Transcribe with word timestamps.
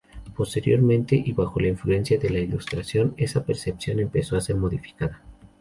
Posteriormente, 0.35 1.15
y 1.23 1.31
bajo 1.31 1.59
la 1.59 1.67
influencia 1.67 2.17
de 2.17 2.31
la 2.31 2.39
Ilustración 2.39 3.13
esa 3.17 3.45
percepción 3.45 3.99
empezó 3.99 4.35
a 4.35 4.41
ser 4.41 4.55
modificada. 4.55 5.21